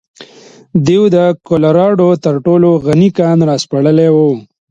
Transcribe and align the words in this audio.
دوی 0.85 1.03
د 1.15 1.17
کولراډو 1.47 2.09
تر 2.25 2.35
ټولو 2.45 2.69
غني 2.85 3.09
کان 3.17 3.37
راسپړلی 3.49 4.09
و. 4.15 4.17